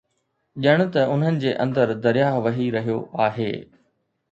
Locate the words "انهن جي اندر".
1.17-1.93